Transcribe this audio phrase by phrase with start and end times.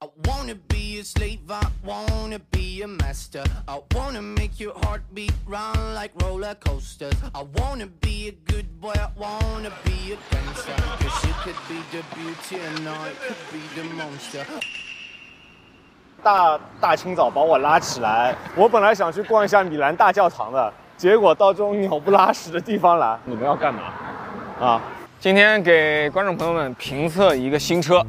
[0.00, 3.42] I wanna be a slave, I wanna be a master.
[3.66, 7.14] I wanna make your heart beat round like roller coasters.
[7.34, 10.76] I wanna be a good boy, I wanna be a gangster.
[11.00, 14.46] Cause you could be the beauty and I could be the monster.
[16.22, 23.18] 大大清早把我拉起来，我本来想去逛一下米兰大教堂的，结果到这种鸟不拉屎的地方来。
[23.24, 23.82] 你们要干嘛？
[24.60, 24.80] 啊，
[25.18, 28.00] 今天给观众朋友们评测一个新车，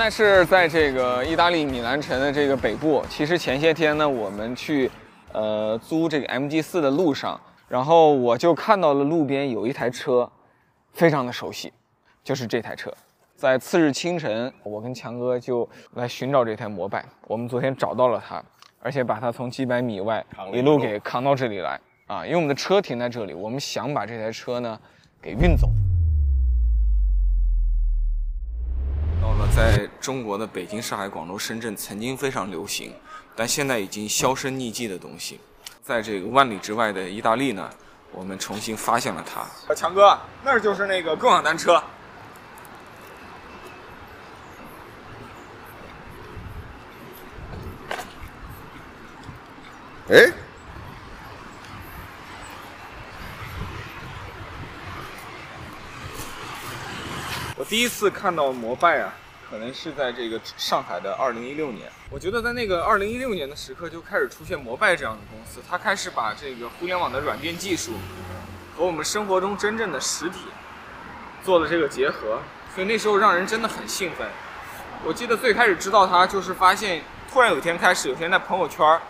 [0.00, 3.04] 在是在这个意大利米兰城的这个北部。
[3.10, 4.90] 其实前些天呢，我们去
[5.32, 10.26] 呃租这个 MG4 的路上，然后我就看到了路边有一台车，
[10.94, 11.70] 非常的熟悉，
[12.24, 12.90] 就是这台车。
[13.36, 17.04] 在次日清晨，我跟强哥就来寻找这台摩拜。
[17.26, 18.42] 我们昨天找到了它，
[18.80, 20.24] 而且把它从几百米外
[20.54, 22.24] 一路给扛到这里来啊！
[22.24, 24.80] 因为我们的车停在这里，我们想把这台车呢
[25.20, 25.68] 给运走。
[29.20, 32.94] 到了在中国的北京、上海、广州、深圳曾经非常流行，
[33.36, 35.38] 但现在已经销声匿迹的东西，
[35.82, 37.68] 在这个万里之外的意大利呢，
[38.10, 39.74] 我们重新发现了它。
[39.74, 41.74] 强哥，那儿就是那个共享单车。
[50.08, 50.32] 哎，
[57.58, 59.12] 我第一次看到摩拜啊，
[59.50, 61.90] 可能是在这个上海的二零一六年。
[62.08, 67.92] 我觉得在那个二零一六年的时刻就开始出现摩拜这样的公司，它开始把这个互联网的软件技术
[68.76, 70.38] 和我们生活中真正的实体
[71.42, 72.40] 做了这个结合，
[72.74, 74.26] 所以那时候让人真的很兴奋。
[75.04, 79.00] 我记得最开始知道它，就是发现突然有一天开始，有天在朋友圈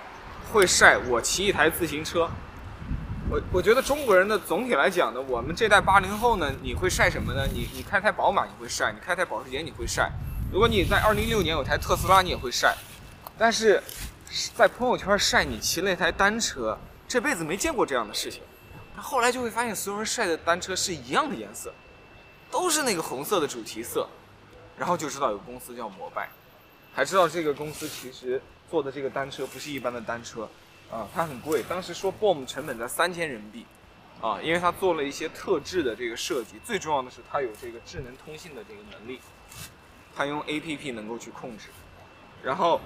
[0.53, 2.29] 会晒我骑一台自行车。
[3.31, 7.47] 我我觉得中国人的总体来讲呢，我们这代八零后呢，你会晒什么呢？
[7.53, 10.11] 你你开台宝马你会晒，你开台保时捷你会晒。
[10.53, 12.77] 如果你在二零一六年有台特斯拉，你也会晒。
[13.39, 13.81] 但是
[14.53, 18.43] 在朋友圈晒你骑了一台单车，这辈子没见过这样的事情。
[18.93, 21.73] 但后来就会发现，所有人晒的单车是一样的颜色，
[22.51, 24.09] 都是那个红色的主题色，
[24.77, 26.29] 然后就知道有公司叫摩拜，
[26.93, 30.49] 还知道这个公司其实做的这个单车不是一般的单车，
[30.91, 33.67] 啊，它很贵，当时说 BOM 成本在三千人民币，
[34.21, 39.21] 啊，因为它做了一些特制的这个设计，最重要的是它有这个智能通信的这个能力，
[40.21, 41.69] 它用 APP 能够去控制，
[42.43, 42.79] 然后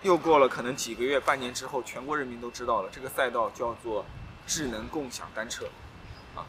[0.00, 4.06] 又过了可能几个月、半年之后，全国人民都知道了这个赛道叫做
[4.46, 5.66] 智能共享单车，
[6.34, 6.40] 啊，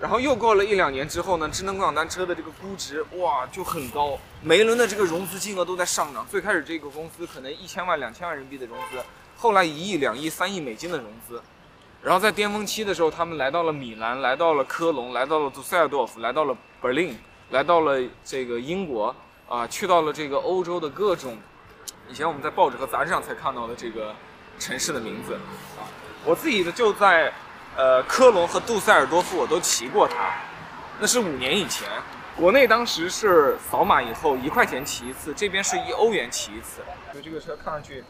[0.00, 6.26] 然后又过了一两年之后呢，智能共享单车的这个估值哇就很高，每一轮的这个融资金额都在上涨。
[6.28, 9.00] 最开始这个公司可能一千万、两千万人民币的融资，
[9.36, 11.40] 后来一亿、两亿、三亿美金的融资。
[12.02, 17.14] 然后在巅峰期的时候，他们来到了米兰，来到了科隆，来到了杜塞尔多夫，来到了 Berlin，
[17.50, 19.14] 来到了这个英国，
[19.48, 21.36] 啊，去到了这个欧洲的各种，
[22.08, 24.14] 以前我们在报纸和杂志上才看到的这个
[24.58, 25.34] 城市的名字，
[25.78, 25.84] 啊，
[26.24, 27.32] 我自己呢就在
[27.76, 30.32] 呃科隆和杜塞尔多夫我都骑过它，
[30.98, 31.88] 那是五年以前，
[32.36, 36.80] 国内当时是扫码以后一块钱骑一次，这边是一欧元骑一次，
[37.12, 38.02] 所以这个车看上去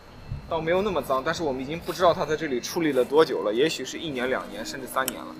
[0.48, 5.34] 倒没有那么脏，但是我们已经不知道它在这里矗立了多久了，也许是一年、两年，甚至三年了。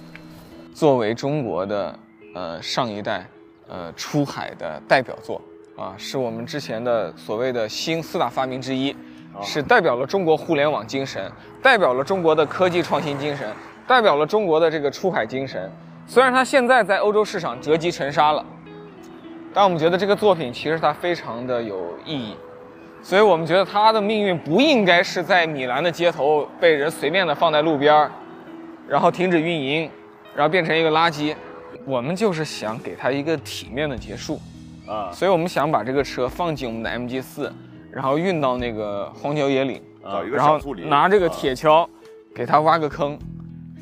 [0.74, 1.98] 作为中国的
[2.34, 3.28] 呃上一代
[3.68, 5.40] 呃出海的代表作
[5.76, 8.94] 啊，是我们之前的所谓的新四大发明之一，
[9.42, 11.30] 是代表了中国互联网精神，
[11.60, 13.52] 代表了中国的科技创新精神，
[13.86, 15.68] 代表了中国的这个出海精神。
[16.06, 18.44] 虽然它现在在欧洲市场折戟沉沙了，
[19.52, 22.36] 但我们觉得这个作品其实它非常的有意义。
[23.02, 28.10] 所以我们觉得它的命运不应该是在米兰的街头被人随便的放在路边儿，
[28.88, 29.90] 然后停止运营，
[30.36, 31.34] 然后变成一个垃圾。
[31.84, 34.40] 我们就是想给它一个体面的结束，
[34.86, 37.52] 啊，所以我们想把这个车放进我们的 MG 四
[37.90, 41.88] 然后运到那个荒郊野岭，找一个然后小树林拿这个啊铁锹
[42.34, 43.18] 给它挖个坑，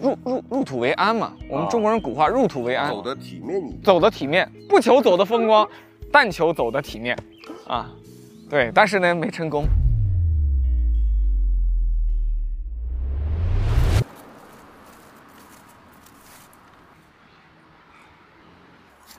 [0.01, 1.33] 入入入土为安嘛。
[1.49, 3.83] 我们啊中国人古话入土为安，走的体面一点。
[3.83, 5.69] 走的体面，不求走的风光，
[6.13, 7.19] 但求走的体面，
[7.67, 7.91] 啊，
[8.49, 9.65] 对，但是呢没成功。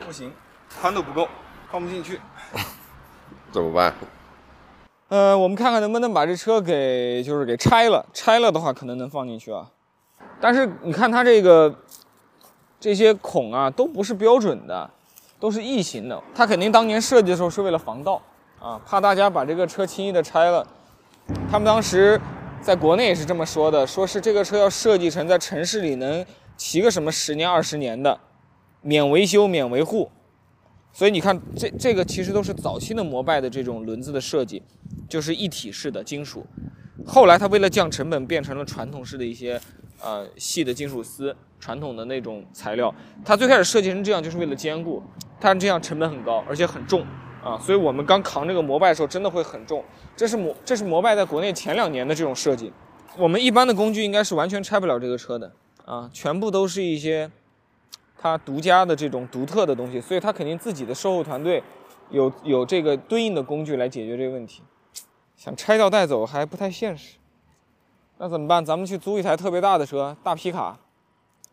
[0.06, 0.32] 不行，
[0.80, 1.28] 宽度不够，
[1.74, 2.22] 放不进去。
[3.52, 3.92] 怎么办？
[5.08, 9.68] 呃，我们看看能不能把这车给就是给拆了，拆了的话可能能放进去啊。
[10.40, 11.74] 但是你看它这个
[12.80, 14.88] 这些孔啊都不是标准的，
[15.40, 16.22] 都是异形的。
[16.36, 18.22] 它肯定当年设计的时候是为了防盗
[18.60, 20.68] 啊，怕大家把这个车轻易的拆了。
[21.50, 22.22] 他们当时
[22.62, 26.24] 在国内也是这么说的，说是这个车要设计成在城市里能
[26.56, 28.20] 骑个什么十年二十年的，
[28.82, 30.12] 免维修、免维护。
[30.94, 34.62] 所以你看，这这个其实都是早期的摩拜的这种轮子的设计，
[35.10, 36.46] 就是一体式的金属。
[37.04, 39.60] 后来它为了降成本，变成了传统式的一些
[40.00, 42.94] 呃细的金属丝，传统的那种材料。
[43.26, 45.02] 它最开始设计成这样，就是为了坚固，
[45.40, 47.04] 但这样成本很高，而且很重
[47.44, 47.58] 啊。
[47.58, 49.84] 所以我们刚扛这个摩拜的时候，真的会很重。
[50.16, 52.72] 这是摩这是摩拜在国内前两年的这种设计。
[53.18, 55.52] 我们一般的工具应该是完全拆不了这个车的
[55.86, 57.30] 啊，全部都是一些
[58.24, 61.62] 它独家的这种独特的东西，所以它肯定自己的售后团队
[62.10, 64.64] 有有这个对应的工具来解决这个问题。
[65.36, 67.18] 想拆掉带走还不太现实，
[68.18, 68.64] 那怎么办？
[68.64, 70.78] 咱们去租一台特别大的车，大皮卡，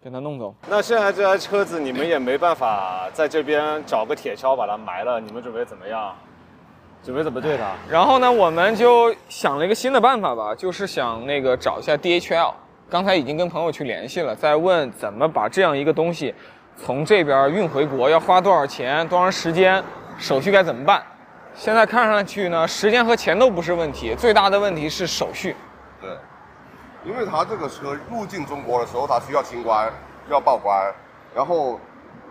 [0.00, 0.54] 给它弄走。
[0.68, 6.14] 那现在这台车子你们也没办法在这边找个铁锹把它埋了，你们准备怎么样？
[7.02, 7.74] 准备怎么对它？
[7.90, 12.54] 然后呢，我们就想了一个新的办法吧，就是想那个找一下 DHL。
[12.88, 16.34] 刚才已经跟朋友去联系了，在问怎么把这样一个东西
[16.82, 19.82] 从这边运回国，要花多少钱、多长时间，
[20.18, 21.02] 手续该怎么办？
[21.54, 25.54] 现在看上去呢，时间和钱都不是问题，最大的问题是手续。
[26.00, 26.10] 对，
[27.04, 29.88] 因为他这个车入境中国的时候，他需要清关，
[30.26, 30.90] 需要报关，
[31.34, 31.78] 然后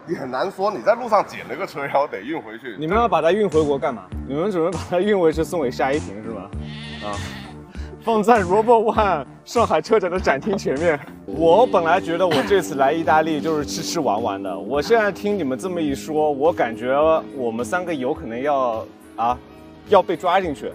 [0.07, 2.75] 也很难说你在路上捡了个车，然后得运回去。
[2.79, 4.05] 你们要把它运回国干嘛？
[4.27, 6.49] 你们准备把它运回去送给夏一婷是吗？
[7.05, 7.13] 啊，
[8.01, 10.99] 放在 Robo One 上海车展的展厅前面。
[11.25, 16.95] 我本来觉得我这次来意大利就是吃吃玩玩的，我现在听你们这么一说，我感觉
[17.35, 18.85] 我们三个有可能要
[19.15, 19.37] 啊
[19.89, 20.71] 要被抓进去。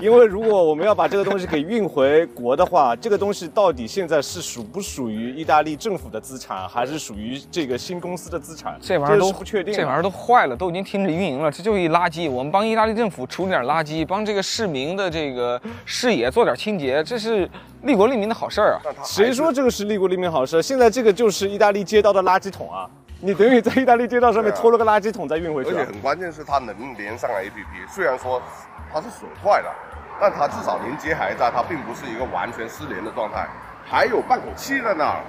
[0.00, 8.76] 因为如果我们要把这个东西给运回国的话，这个东西到底现在是属不属于意大利政府的资产，还是属于这个新公司的资产？
[8.80, 9.72] 这玩意儿都不确定。
[9.72, 12.30] 这玩意儿都坏了，都已经停止运营了，这就是一垃圾。
[12.30, 17.48] 我们帮意大利政府处理点垃圾，帮这个市民的这个视野做点清洁，这是
[17.82, 18.80] 利国利民的好事儿啊。
[19.04, 20.62] 谁说这个是利国利民好事？
[20.62, 22.88] 现在这个就是意大利街道的垃圾桶啊！
[23.24, 25.74] 你等于在意大利街道上面拖了个垃圾桶再运回去啊。
[25.78, 28.42] 而且很关键是它能连上 APP，虽然说
[28.92, 29.74] 它是损坏了，
[30.20, 33.48] 但它至少连接还在，它并不是一个完全失联的状态，
[33.86, 35.24] 还有半口气在那儿。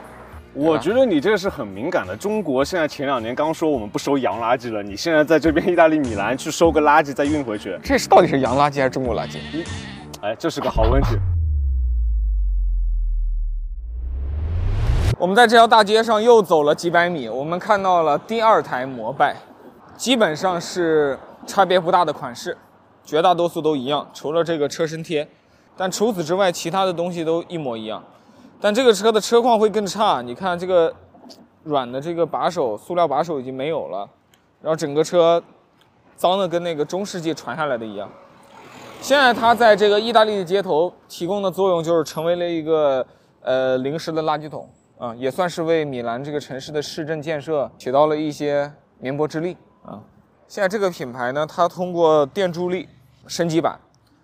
[0.54, 2.16] 我觉得你这个是很敏感的。
[2.16, 9.38] 中国现在前两年刚说我们不收洋垃圾了，你现在在这边意大利米兰去收个垃圾再运回去，这是到底是洋垃圾还是中国垃圾？
[10.22, 11.18] 哎，这是个好问题。
[15.18, 19.36] 我们在这条大街上又走了几百米，我们看到了第二台摩拜，
[19.96, 21.18] 基本上是
[21.48, 22.56] 差别不大的款式，
[23.06, 25.28] 绝大多数都一样，除了这个车身贴，
[25.76, 28.04] 但除此之外，其他的东西都一模一样。
[28.62, 30.94] 但这个车的车况会更差，你看这个
[31.64, 34.10] 软的这个把手，塑料把手已经没有了，
[34.62, 35.44] 然后整个车
[36.16, 38.10] 脏的跟那个中世纪传下来的一样。
[39.02, 43.06] 现在它在这个意大利的街头提供的作用就是成为了一个
[43.42, 50.00] 呃临时的垃圾桶啊，也算是为米兰这个城市的市政建设起到了一些绵薄之力啊。
[50.48, 52.88] 现在这个品牌呢，它通过电助力
[53.28, 53.80] 升级版，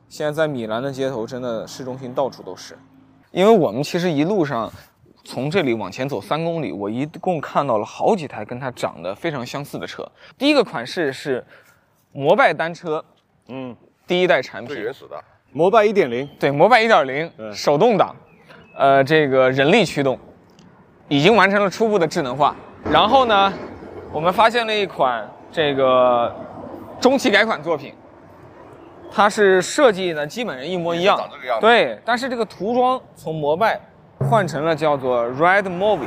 [0.08, 2.78] 现在在米兰的街头真的市中心到处都是。
[3.32, 4.72] 因为我们其实一路上
[5.24, 10.08] 从这里往前走三公里，我一共看到了好几台跟它长得非常相似的车。
[10.38, 11.44] 第一个款式是
[12.12, 13.04] 摩拜单车，
[13.48, 13.76] 嗯，
[14.06, 18.16] 第一代产品，最原始的，摩拜一点零，对，摩拜一点零手动挡，
[18.76, 20.20] 呃，这个人力驱动，
[21.08, 22.56] 已经完成了初步的智能化。
[22.84, 23.54] 然后呢，
[24.12, 26.34] 我们发现了一款这个
[27.00, 27.94] 中期改款作品，
[29.12, 33.80] 它是设计呢基本上一模一样长这个样，子对，但是这个涂装从摩拜
[34.30, 36.06] 换成了叫做 Red Movi。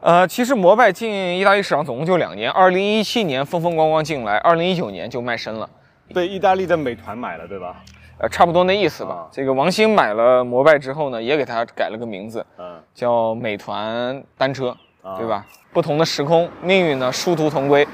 [0.00, 5.68] 呃，其实摩拜进意大利市场总共就两年，二零一七年风风光光进来，二零一九年就卖身了。
[6.14, 7.76] 被意大利的美团买了，对吧？
[8.18, 9.14] 呃，差不多那意思吧。
[9.14, 15.44] 啊这个王兴买了摩拜之后呢，也给它改了个名字，嗯，叫美团单车，啊对吧？
[15.72, 17.88] 不同的时空，命运呢殊途同归。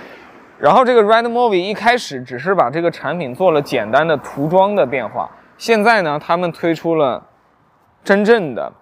[0.61, 7.27] 然后这个 Red Movie 一开始只是把这个产品做了简单的涂装的变化，现在呢，他们推出了
[8.05, 8.73] 真正的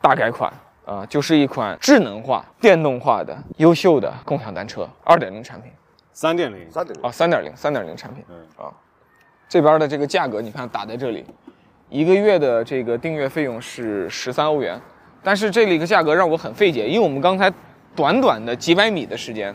[0.00, 0.52] 大改款。
[0.86, 5.72] 啊、就是一款智能化、电动化的优秀的共享单车，二点零产品
[6.12, 8.24] 三点零，三点啊，三点零、三点零产品。
[8.28, 8.70] 嗯啊，
[9.48, 11.26] 这边的这个价格你看打在这里，
[11.88, 14.80] 一个月的这个订阅费用是十三欧元，
[15.24, 17.52] 但是这里一个价格让我很费解，因为我们刚才
[17.96, 19.52] 短短的几百米的时间，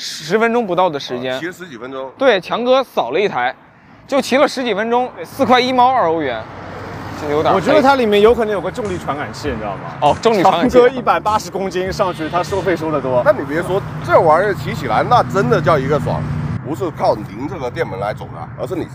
[0.00, 3.52] 十分钟不到的时间，骑了十几分钟，对强哥扫了一台，
[4.06, 6.40] 就骑了十几分钟，四块一毛二欧元，
[7.28, 9.80] 有点我觉得它里面有可能有个重力传感器，你知道吗？
[10.00, 13.20] 哦重力传感器强哥一百八十公斤上去，他收费收的多。
[13.24, 16.22] 那你别说，这玩意儿骑起来那真的叫一个爽，
[16.64, 18.90] 不是靠拧这个电门来走的，而是你对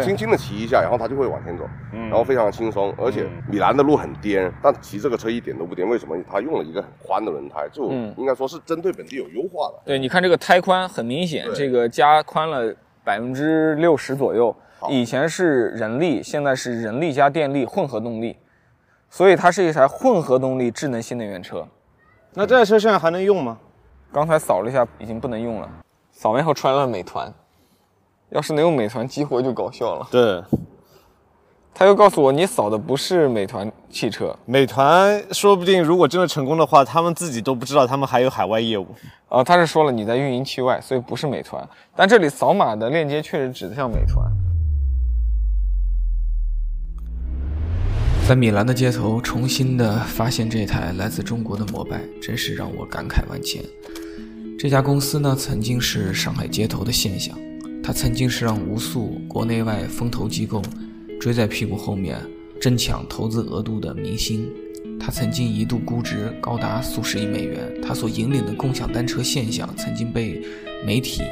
[0.00, 6.16] 轻轻的骑一下，然后它就会往前走，嗯然后非常轻松，而且米兰的路很颠，但骑这个车一点都不颠，为什么？
[6.30, 9.82] 它用了一个很宽的轮胎，就嗯应该说是针对本地有优化的。
[9.84, 14.54] 对，你看这个胎宽很明显，这个加宽了百分之六十左右。
[14.88, 18.36] 以前是人力，现在是人力加电力混合动力，
[19.08, 21.64] 所以它是一台混合动力智能新能源车。
[22.34, 23.58] 那这台车现在还能用吗？
[24.12, 25.70] 刚才扫了一下，已经不能用了。
[26.10, 27.32] 扫完以后穿了美团，
[28.32, 30.06] 要是能用美团激活就搞笑了。
[30.10, 30.42] 对，
[31.74, 38.86] 他又告诉我，你扫的不是美团汽车美团说不定如果真的成功的话，他们自己都不知道他们还有海外业务。
[39.28, 41.66] 啊、他是说了你在运营区外，所以不是美团。
[41.96, 44.30] 但这里扫码的链接确实指向美团。
[48.28, 53.62] 在米兰的街头，重新的发现这台来自中国的摩拜，真是让我感慨万千。
[54.58, 57.36] 这家公司呢，曾经是上海街头的现象，
[57.82, 60.62] 他曾经是让无数国内外风投机构
[61.20, 62.16] 追在屁股后面
[62.60, 64.48] 争抢投资额度的明星。
[65.00, 70.40] 他曾经一度估值高达数十亿美元，他所引领的共享单车现象曾经被
[70.86, 71.22] 媒体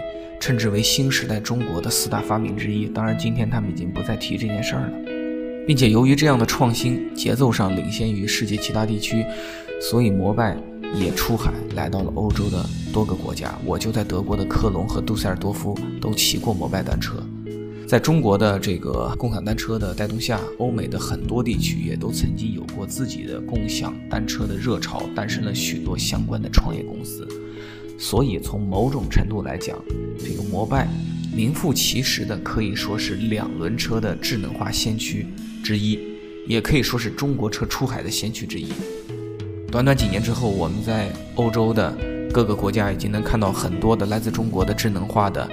[0.40, 2.86] 称之为新时代中国的四大发明之一。
[2.86, 4.92] 当然，今天他们已经不再提这件事儿了。
[5.66, 9.24] 并且由于这样的创新节奏上领先于世界其他地区，
[9.80, 10.56] 所以摩拜
[10.94, 13.58] 也出海来到了欧洲的多个国家。
[13.64, 17.22] 我就在德国的科隆和杜塞尔多夫都骑过摩拜单车。
[17.86, 27.26] 在中国的这个共享单车的带动下，欧美的很多地区也都曾经有过自己的共享单车的热潮，诞生了许多相关的创业公司。
[27.98, 29.76] 所以从某种程度来讲，
[30.18, 30.88] 这个摩拜
[31.34, 35.26] 名副其实的可以说是两轮车的智能化先驱
[35.64, 35.98] 之一，
[36.46, 38.68] 也可以说是中国车出海的先驱之一。
[39.70, 41.94] 短短几年之后，我们在欧洲的
[42.32, 45.48] 各个国家已经能看到很多的来自中国的智能化的、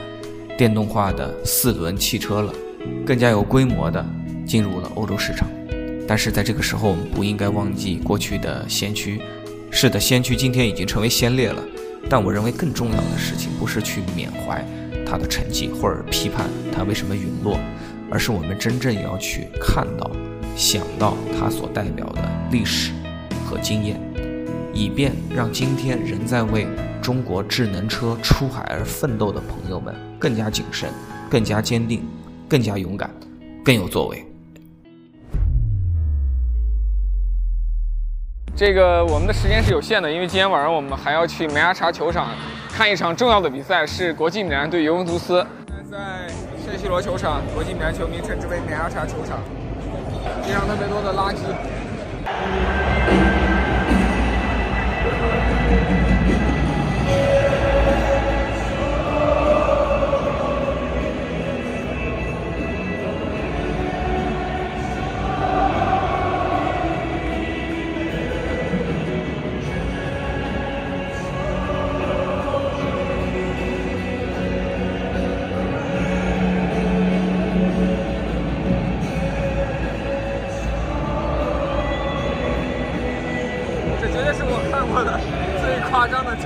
[0.58, 2.52] 电动化的四轮汽车了，
[3.06, 4.04] 更加有规模的
[4.44, 5.48] 进入了欧洲市场。
[6.08, 9.22] 但是在这个时候，我们不应该忘记过去的先驱。
[9.70, 11.64] 是的，先驱今天已经成为先烈了。
[12.10, 14.66] 但我认为更重要的事情不是去缅怀
[15.06, 17.60] 他的成绩，或者批判他为什么陨落，
[18.10, 20.10] 而是我们真正要去看到、
[20.56, 22.22] 想到他所代表的
[22.52, 22.94] 历史
[23.48, 23.98] 和经验，
[24.74, 26.68] 以便让今天仍在为
[27.02, 30.90] 中国智能车出海而奋斗的朋友们更加谨慎、
[31.30, 32.06] 更加坚定、
[32.50, 33.10] 更加勇敢、
[33.64, 34.22] 更有作为。
[38.54, 42.28] 这个我们的时间是有限的，因为今天晚上我们还要去梅阿查球场
[42.70, 45.46] 看一场重要的比赛，是国际米兰对尤文图斯。
[45.90, 46.28] 在
[46.66, 49.40] 圣西罗球场，国际米兰球迷称之为梅阿查球场，
[50.44, 51.77] 地上特别多的垃圾。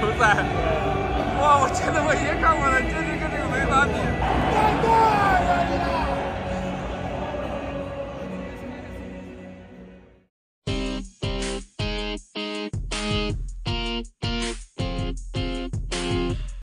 [0.02, 0.34] 不在。
[1.40, 2.31] 哇我真的不晕